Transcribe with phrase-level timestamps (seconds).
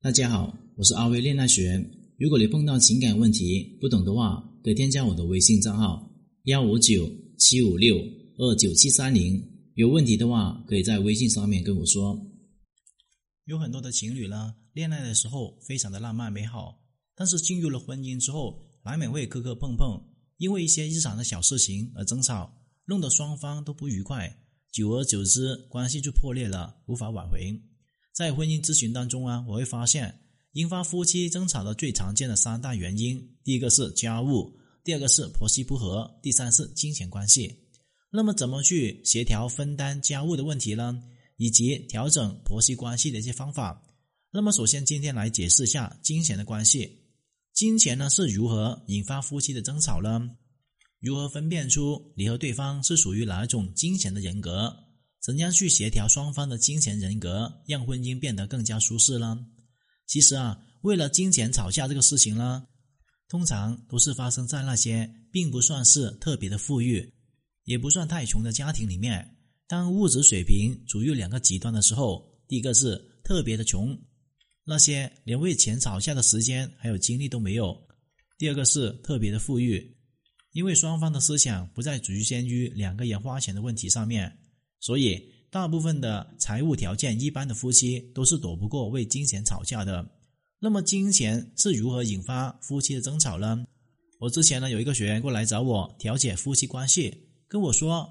[0.00, 1.84] 大家好，我是阿威恋爱学。
[2.18, 6.08] 如果你碰到情感问题不懂的话，可以添加我的微信账号
[6.44, 7.96] 幺五九七五六
[8.36, 9.42] 二九七三零。
[9.74, 12.16] 有问题的话，可以在微信上面跟我说。
[13.46, 16.80] 有很多的情侣呢，恋爱的时候非常的浪漫美好，
[17.16, 20.00] 但是进入了婚姻之后，难免会磕磕碰碰，
[20.36, 22.48] 因为一些日常的小事情而争吵，
[22.84, 24.32] 弄得双方都不愉快，
[24.70, 27.60] 久而久之，关系就破裂了，无法挽回。
[28.18, 30.12] 在婚姻咨询当中啊，我会发现
[30.54, 37.54] 引发夫妻争吵的最常见的三大原因：第一个是家务，第二个是婆媳不和，第三是金钱关系。
[38.10, 41.00] 那么，怎么去协调分担家务的问题呢？
[41.36, 43.80] 以及调整婆媳关系的一些方法？
[44.32, 46.90] 那么，首先今天来解释一下金钱的关系。
[47.54, 50.28] 金钱呢是如何引发夫妻的争吵呢？
[50.98, 54.74] 如何分辨出你和对方是属于哪一种金钱的人格？
[55.20, 59.46] 怎样去协调双方的金钱人格，让婚姻变得更加舒适呢？
[60.06, 62.66] 其实啊，为了金钱吵架这个事情呢，
[63.28, 67.12] 通常都是发生在那些并不算是特别的富裕，
[67.64, 69.36] 也不算太穷的家庭里面。
[69.66, 73.94] 当物质水平处于两个极端的时候，第一个是特别的穷，
[74.64, 77.74] 那些连为钱吵架的时间还有精力都没有；
[78.38, 79.94] 第二个是特别的富裕，
[80.52, 84.38] 因为双方的思想不再局限于两个人花钱的问题上面。
[84.80, 90.08] 所以，大部分的财务条件一般的夫妻都是躲不过为金钱吵架的。
[90.60, 93.64] 那么，金钱是如何引发夫妻的争吵呢？
[94.20, 97.12] 我之前呢有一个学员过来找我调解夫妻关系，
[97.48, 98.08] 跟我说：“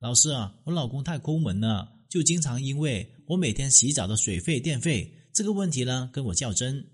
[0.00, 6.84] 老师啊，我老公太抠门了，就经常因为我每天洗澡的水费、电费这个问题呢跟我较真，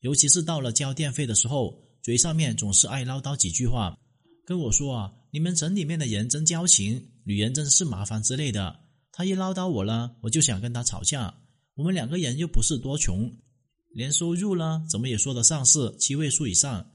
[0.00, 3.98] 尤其是到了交电费的时候，嘴上面总是爱唠叨几句话，
[4.44, 8.74] 跟我说啊，你们城里面的人真交情。”女人真是麻烦之类的，
[9.12, 11.42] 她一唠叨我了，我就想跟她吵架。
[11.74, 13.30] 我们两个人又不是多穷，
[13.92, 16.90] 连收入呢，怎么也说得上是七位数以上，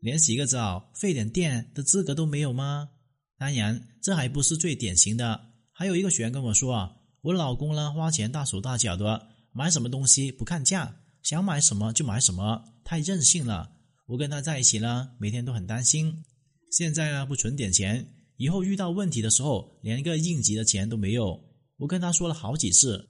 [0.00, 2.88] 连洗个澡费点电的资格都没有吗？
[3.38, 5.40] 当然，这还不是最典型的。
[5.72, 13.70] 还有一个学员跟我说啊，我老公呢花钱大手大脚的，买什么东西不看价，想买什么就买什么，太任性了。
[14.08, 16.24] 我跟他在一起呢，每天都很担心，
[16.72, 18.04] 现在呢不存点钱。
[18.38, 21.38] 以后遇到问题的时候，连一个应急的钱都没有。
[21.76, 23.08] 我跟他说了好几次，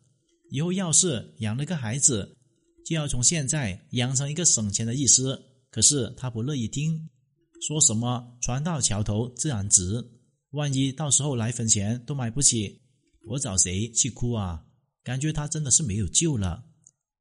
[0.51, 2.37] 以后要是养了个孩子，
[2.85, 5.41] 就要从现在养成一个省钱的意思。
[5.71, 7.09] 可是他不乐意听，
[7.61, 10.03] 说什么船到桥头自然直，
[10.53, 12.81] 万一到时候奶粉钱都买不起，
[13.27, 14.65] 我找谁去哭啊？
[15.05, 16.65] 感觉他真的是没有救了。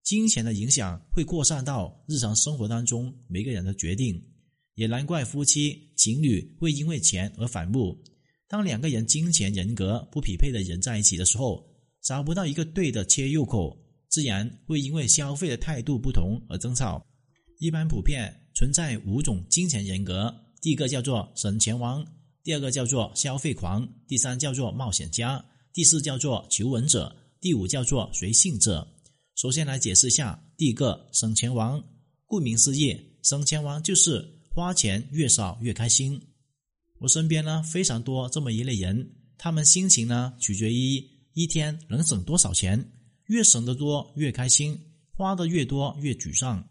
[0.03, 4.21] 金钱的影响会扩散到日常生活当中每个人的决定。
[4.77, 7.97] 也难怪夫妻情侣会因为钱而反目。
[8.47, 11.65] 当两个人金钱人格不匹配的人在一起的时候，
[12.03, 13.75] 找不到一个对的切入口，
[14.07, 17.03] 自然会因为消费的态度不同而争吵。
[17.59, 22.05] 一般普遍存在五种金钱人格：第一个叫做省钱王，
[22.43, 28.87] 第二个叫做消费狂，第三叫做冒险家，第四叫做求稳者，第五叫做随性者。
[29.35, 31.83] 首先来解释一下第一个省钱王。
[32.27, 34.36] 顾名思义，省钱王就是。
[34.57, 36.19] 花钱越少越开心，
[36.97, 39.07] 我身边呢非常多这么一类人，
[39.37, 40.99] 他们心情呢取决于
[41.33, 42.83] 一天能省多少钱，
[43.27, 44.75] 越省得多越开心，
[45.11, 46.67] 花的越多越沮丧。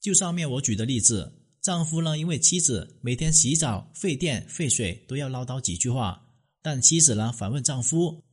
[0.00, 6.26] 就上面我举的例子，丈夫呢因为妻子每天洗澡费电费水都要唠叨几句话，
[6.62, 8.24] 但妻子呢反问丈夫，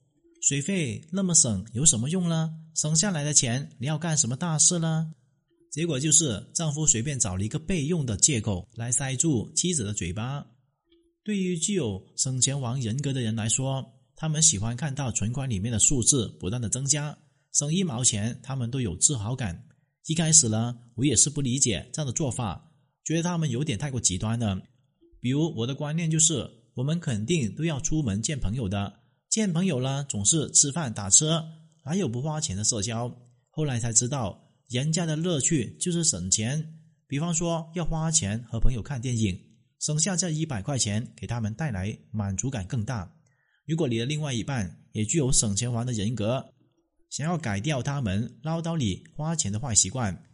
[0.42, 2.54] 水费那么省有什么用呢？
[2.74, 5.14] 省下来的钱你要干什么大事呢？
[5.78, 10.44] 结果就是，丈夫随便找了一个备用的借口来塞住妻子的嘴巴。
[11.24, 13.86] 对于具有省钱王人格的人来说，
[14.16, 17.16] 他们喜欢看到存款里面的数字不断的增加，
[17.54, 19.68] 省一毛钱他们都有自豪感。
[20.08, 22.72] 一开始呢，我也是不理解这样的做法，
[23.04, 24.60] 觉得他们有点太过极端了。
[25.22, 28.92] 比如我的观念就是，我们肯定都要出门见朋友的，
[29.30, 31.46] 见朋友呢总是吃饭打车，
[31.86, 33.16] 哪有不花钱的社交？
[33.52, 34.44] 后来才知道。
[34.70, 36.74] 人家的乐趣就是省钱，
[37.08, 39.40] 比方说要花钱和朋友看电影，
[39.80, 43.10] 省下这一百块钱给他们带来满足感更大。
[43.66, 46.54] 如果你的另外一半也具有省钱王的人格，
[47.10, 50.26] 想要改掉他们唠叨你花钱的坏习惯，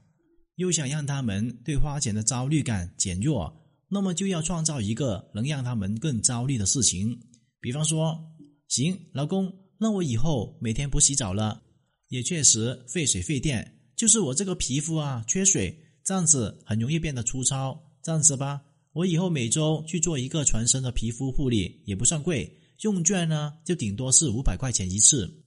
[0.55, 3.55] 又想让他们对花钱的焦虑感减弱，
[3.87, 7.15] 那么就要创造一个能让他们更焦虑的事情。
[7.61, 8.19] 比方说，
[8.67, 11.61] 行，老公，那我以后每天不洗澡了，
[12.09, 13.72] 也确实费水费电。
[14.03, 15.73] 就是我这个皮肤啊，缺水，
[16.03, 17.81] 这样子很容易变得粗糙。
[18.01, 18.61] 这样子吧，
[18.91, 25.41] 我以后每周去做一个全身的皮肤护理，也不算贵，用券呢就顶多是五百块钱一次。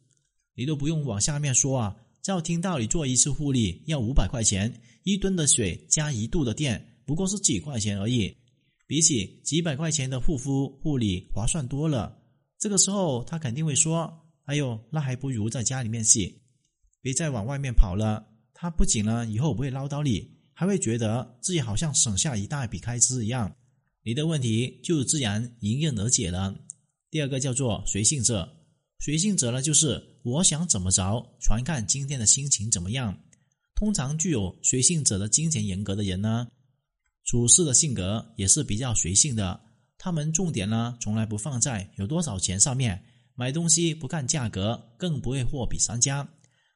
[0.54, 4.72] 你都不用往下面说啊，只要听到你做一次护理要五百块钱，
[5.02, 8.34] 一吨的水加一度的电，不过是几块钱而已，
[8.86, 12.16] 比起几百块钱的护肤护理划算多了。
[12.58, 14.10] 这个时候他肯定会说
[14.48, 16.40] ：“哎呦，那还不如在家里面洗，
[17.02, 18.26] 别再往外面跑了。”
[18.58, 23.54] 他不仅呢以后不会唠叨你，还会觉得自己好像省下一大笔开支一样，
[24.02, 26.58] 你的问题就自然迎刃而解了。
[27.10, 28.48] 第二个叫做随性者，
[29.00, 33.16] 随性者呢就是我想怎么着，全看今天的心情怎么样。
[33.74, 36.48] 通常具有随性者的金钱人格的人呢，
[37.24, 39.60] 处事的性格也是比较随性的。
[39.98, 43.04] 他们重点呢从来不放在有多少钱上面，
[43.34, 46.26] 买东西不看价格，更不会货比三家。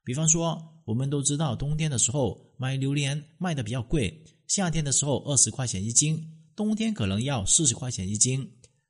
[0.03, 0.67] 比方说。
[0.83, 4.11] 我们都知道，冬天的时候买榴莲卖的比较贵，
[4.47, 6.21] 夏天的时候二十块钱一斤，
[6.55, 8.45] 冬天可能要四十块钱一斤。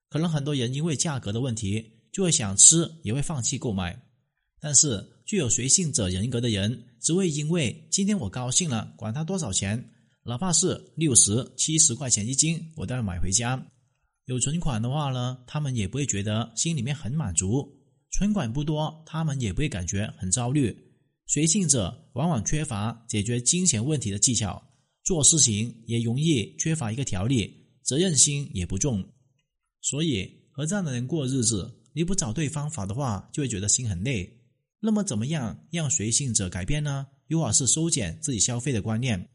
[0.09, 4.01] 可能很多人因为价格的问题，就会想吃，也会放弃购买。
[4.59, 9.91] 但是具有随性者人格的人，只会因为今天我高兴了，管他多少钱，
[10.23, 13.63] 哪怕是六十七十块钱一斤，我都要买回家。
[14.25, 17.67] 有存款的话呢，他们也不会觉得心里面很满足；
[18.11, 20.75] 存款不多，他们也不会感觉很焦虑。
[21.33, 24.61] 随性者往往缺乏解决金钱问题的技巧，
[25.01, 27.49] 做事情也容易缺乏一个条理，
[27.83, 29.01] 责任心也不重。
[29.79, 34.29] 所以和这样的人过日子，你不找对方法的话，就会觉得心很累。
[34.81, 37.07] 那么怎么样让随性者改变呢？
[37.27, 39.29] 又或是收减自己消费的观念？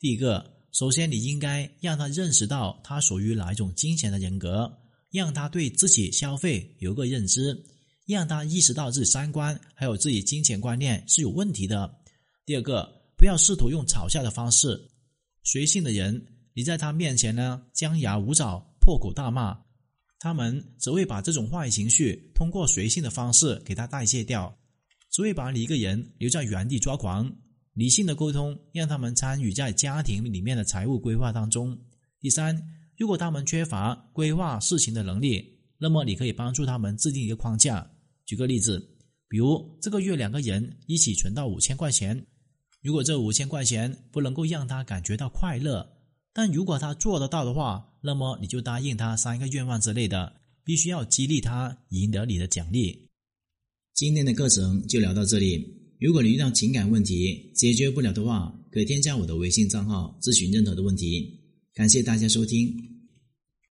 [0.00, 4.68] 第一个，首先你应该让他认识到他属于哪一种金钱的人格，
[5.12, 7.75] 让他对自己消费有个认知。
[8.06, 11.98] 让他意识到自己三观还有自己金钱观念是有问题的。
[12.44, 12.88] 第二个，
[13.18, 14.88] 不要试图用吵架的方式。
[15.42, 19.58] 随性的人，你在他面前呢张牙舞爪、破口大骂，
[20.20, 24.56] 他们只会把这种坏情绪通过随性的方式给他代谢掉，
[25.10, 27.30] 只会把你一个人留在原地抓狂。
[27.74, 31.76] 理性的沟通，让他们参与在家庭里面的财务规划当中。
[32.20, 32.62] 第三，
[32.96, 37.90] 如果他们缺乏规划事情的能力，那么你可以帮助他们制定一个框架。
[38.26, 38.78] 举个例子，
[39.28, 42.26] 比如这个月两个人一起存到五千块钱，
[42.82, 45.88] 如果这五千块钱不能够让他感觉到快乐，
[46.32, 53.08] 但如果他做得到的话，那么你就答应他三个愿望之类的，必须要激励他赢得你的奖励。
[53.94, 55.64] 今天的课程就聊到这里，
[56.00, 61.40] 如果你遇到情感问题解决不了的话，可以添加我的微信账号咨询任何的问题。
[61.72, 62.95] 感谢大家收听。